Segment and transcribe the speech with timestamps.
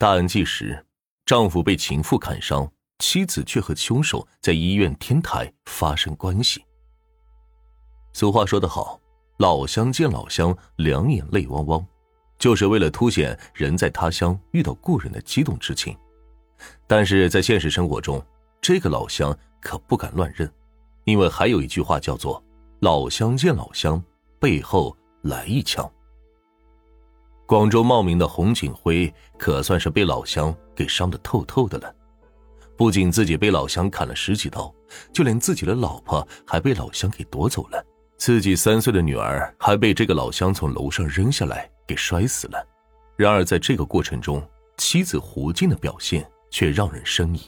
[0.00, 0.82] 大案纪实：
[1.26, 2.66] 丈夫被情妇砍伤，
[3.00, 6.64] 妻子却和凶手在医院天台发生关系。
[8.14, 8.98] 俗话说得好
[9.36, 11.86] ，“老乡见老乡，两眼泪汪汪”，
[12.40, 15.94] 就是为了凸显人在他乡遇到故人的激动之情。
[16.86, 18.24] 但是在现实生活中，
[18.62, 20.50] 这个老乡可不敢乱认，
[21.04, 22.42] 因为还有一句话叫做
[22.80, 24.02] “老乡见老乡，
[24.38, 25.86] 背后来一枪”。
[27.50, 31.92] 广州茂名的洪景辉可算是被老乡给伤得透透的了，
[32.76, 34.72] 不仅自己被老乡砍了十几刀，
[35.12, 37.84] 就连自己的老婆还被老乡给夺走了，
[38.16, 42.64] 自己三岁的女儿还被这个老乡从楼上扔下来给摔死了。
[43.16, 44.40] 然而在这个过程中，
[44.76, 47.42] 妻子胡静的表现却让人生疑，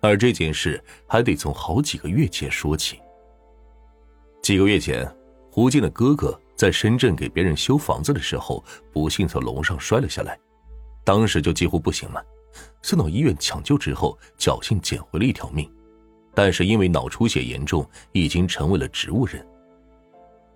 [0.00, 2.98] 而这件事还得从好几个月前说起。
[4.42, 5.08] 几个月前，
[5.48, 6.36] 胡静的哥哥。
[6.62, 10.38] 在深圳给别人修房子的时候，不幸从楼上摔了下来，
[11.02, 12.24] 当时就几乎不行了，
[12.82, 15.68] 送到医院抢救之后，侥幸捡回了一条命，
[16.32, 19.44] 但是因为脑出血严重，已经成为了植物人。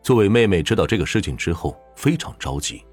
[0.00, 2.84] 作为妹妹知道这个事情之后，非常着急，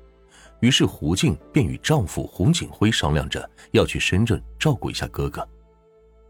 [0.61, 5.47] 于是胡静便与丈夫洪景辉商量着要去深圳照顾一下哥哥。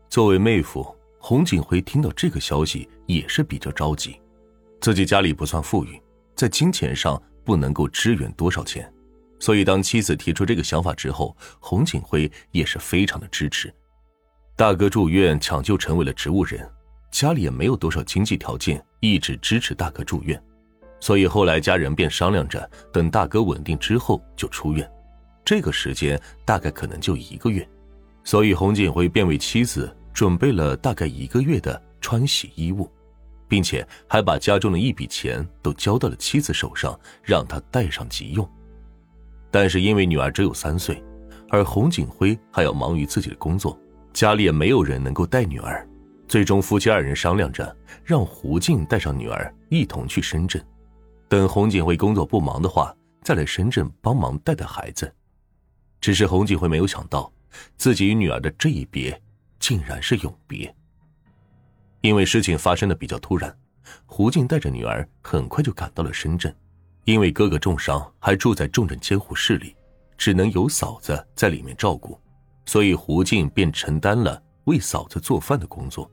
[0.10, 0.86] 作为妹夫，
[1.18, 4.20] 洪景辉听到这个消息也是比较着急，
[4.82, 5.98] 自己家里不算富裕。
[6.44, 8.94] 在金钱上不能够支援多少钱，
[9.40, 13.74] 所以当妻子提出这个想法之后，洪景辉也是非常的支持。
[14.58, 16.70] 大哥住院抢救成为了植物人，
[17.14, 20.38] 家里也没有多少经济条件，一直支持大哥住院，
[21.00, 24.92] 所以后来家人便商量着等大哥稳定之后就出院，
[25.46, 27.66] 这个时间大概可能就一个月，
[28.26, 32.92] 所以洪景辉便为妻子准备了大概一个月的穿洗衣物。
[33.54, 38.50] 并且还把家中的一笔钱都交到了妻子手上，让她带上急用。
[39.52, 41.04] 但是因为女儿只有三岁，
[41.50, 43.80] 而洪景辉还要忙于自己的工作，
[44.12, 45.88] 家里也没有人能够带女儿。
[46.28, 50.60] 最终，夫妻二人商量着让胡静带上女儿一同去深圳，
[51.30, 55.14] 等洪景辉工作不忙的话，再来深圳帮忙带带孩子。
[56.02, 57.32] 只是洪景辉没有想到，
[57.78, 59.22] 自己与女儿的这一别，
[59.60, 60.76] 竟然是永别。
[62.04, 63.58] 因为事情发生的比较突然，
[64.06, 66.54] 胡静带着女儿很快就赶到了深圳。
[67.06, 69.74] 因为哥哥重伤，还住在重症监护室里，
[70.18, 72.20] 只能由嫂子在里面照顾，
[72.66, 76.12] 所以胡静便承担了为嫂子做饭的工作。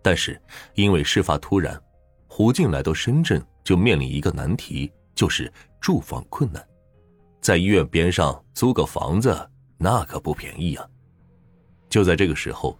[0.00, 0.40] 但是
[0.72, 1.78] 因为事发突然，
[2.26, 6.66] 胡静来到深圳就面临一个难题，就是住房困难。
[7.42, 9.46] 在医院边上租个房子，
[9.76, 10.88] 那可不便宜啊。
[11.90, 12.78] 就在这个时候，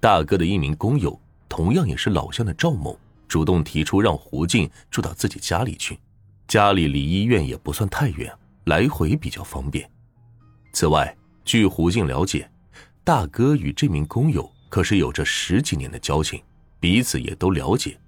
[0.00, 1.18] 大哥的一名工友。
[1.48, 5.98] 同样也是老乡的赵某主动提出让胡静住到自己家里去，
[6.46, 8.32] 家里离医院也不算太远，
[8.64, 9.90] 来回比较方便。
[10.72, 12.48] 此外，据胡静了解，
[13.02, 16.42] 大哥与这名工友可是有着十几年的交情，
[16.78, 17.98] 彼此也都了解。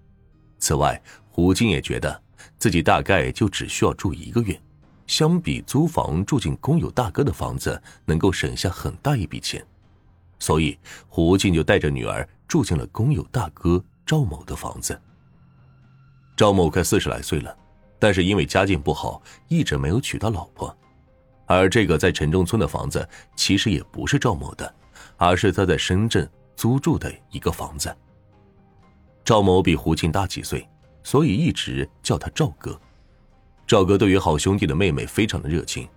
[0.58, 2.22] 此外，胡静也觉得
[2.58, 4.60] 自己大概就只需要住一个月，
[5.06, 9.66] 相比租房住进工友大哥的房子，能够省下很大一笔钱，
[10.38, 12.28] 所以胡静就带着女儿。
[12.50, 15.00] 住进了工友大哥赵某的房子。
[16.36, 17.56] 赵某快四十来岁了，
[17.96, 20.76] 但是因为家境不好，一直没有娶到老婆。
[21.46, 24.74] 而这个在城中村的房子，其实也不是赵某的，
[25.16, 27.96] 而是他在深圳租住的一个房子。
[29.24, 30.68] 赵某比胡静大几岁，
[31.04, 32.76] 所以一直叫他赵哥。
[33.64, 35.88] 赵哥对于好兄弟的妹妹非常的热情，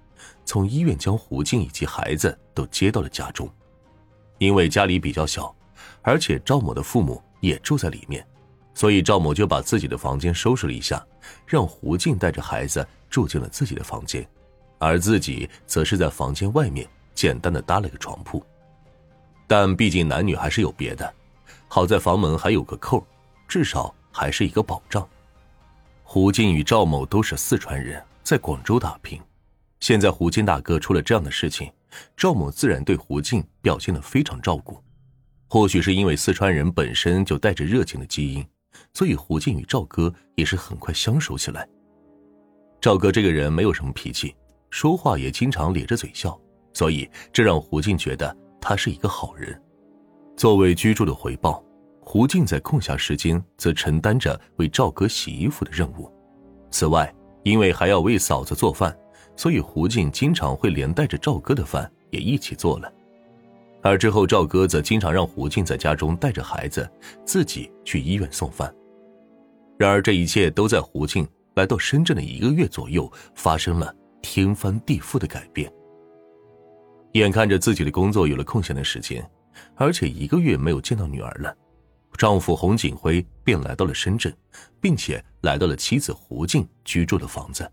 [0.46, 3.50] 从医院将胡静以及孩子都接到了家中，
[4.38, 5.56] 因为家里比较小。
[6.02, 8.26] 而且赵某的父母也住在里面，
[8.74, 11.06] 所以赵某就把自己的房间收拾了一下，
[11.46, 14.28] 让胡静带着孩子住进了自己的房间，
[14.80, 18.44] 而自己则是在房间外面简单的搭了个床铺。
[19.48, 21.14] 但毕竟男女还是有别的，
[21.68, 23.06] 好在房门还有个扣，
[23.48, 25.08] 至少还是一个保障。
[26.04, 29.22] 胡静与赵某都是四川人，在广州打拼，
[29.80, 31.72] 现在胡静大哥出了这样的事情，
[32.16, 34.82] 赵某自然对胡静表现的非常照顾。
[35.54, 38.44] 或许是因为四川人本身就带着热情的基因，
[38.92, 41.70] 所以胡静与赵哥也是很快相熟起来。
[42.82, 44.36] 赵哥这个人没有什么脾气，
[44.72, 46.36] 说话也经常咧着嘴笑，
[46.74, 49.62] 所以这让胡静觉得他是一个好人。
[50.36, 51.64] 作为居住的回报，
[52.02, 56.12] 胡静在空暇时间则承担着为赵哥洗衣服的任务。
[56.72, 57.14] 此外，
[57.44, 58.98] 因为还要为嫂子做饭，
[59.38, 62.92] 所以胡静经常会连带着赵哥的饭也一起做了。
[63.84, 66.90] 而之后，赵哥则经常让胡静在家中带着孩子，
[67.26, 68.74] 自己去医院送饭。
[69.78, 75.72] 然而，这一切都在胡静来到深圳的一个月左右发生了天翻地覆的改变。
[77.12, 79.30] 眼看着自己的工作有了空闲的时间，
[79.76, 81.54] 而且一个月没有见到女儿了，
[82.18, 84.34] 丈夫洪景辉便来到了深圳，
[84.80, 87.70] 并且来到了妻子胡静居住的房子。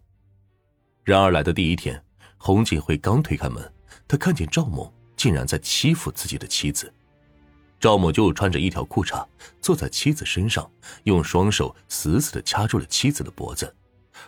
[1.05, 2.03] 然而来的第一天，
[2.37, 3.63] 洪景辉刚推开门，
[4.09, 6.91] 他看见赵某竟然在欺负自己的妻子。
[7.79, 9.23] 赵某就穿着一条裤衩
[9.61, 10.71] 坐在妻子身上，
[11.05, 13.71] 用双手死死的掐住了妻子的脖子，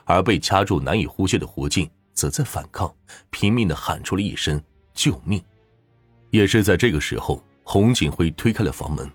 [0.05, 2.95] 而被掐住难以呼吸的胡静则在反抗，
[3.31, 4.63] 拼命的喊出了一声
[4.93, 5.43] “救命”。
[6.29, 9.11] 也是在这个时候，洪景辉推开了房门，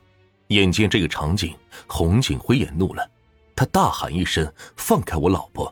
[0.47, 3.07] 眼见这个场景，洪景辉也怒了，
[3.56, 5.71] 他大喊一声：“放开我老婆！”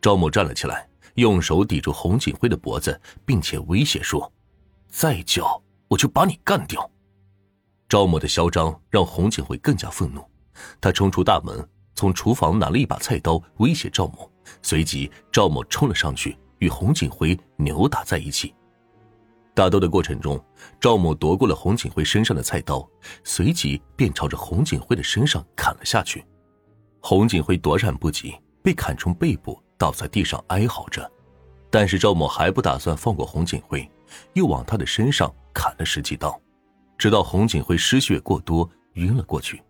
[0.00, 4.32] 赵某站了起来，用手抵住洪景辉的脖子，并且威胁说
[4.88, 6.90] ：“再叫我就把你干掉。”
[7.88, 10.22] 赵某的嚣张让洪景辉更加愤怒，
[10.80, 14.30] 他冲出大门，从厨房拿了一把菜刀威胁赵某。
[14.62, 18.54] 随即，赵某冲了上去，与洪景辉扭打在一起。
[19.54, 20.42] 打斗的过程中，
[20.80, 22.88] 赵某夺过了洪景辉身上的菜刀，
[23.24, 26.24] 随即便朝着洪景辉的身上砍了下去。
[27.00, 31.10] 洪景辉躲闪不及，被砍中背部，倒在地上哀嚎着。
[31.70, 33.88] 但是赵某还不打算放过洪景辉，
[34.34, 36.40] 又往他的身上砍了十几刀。
[36.96, 39.62] 直到洪景辉失血过多，晕了过去。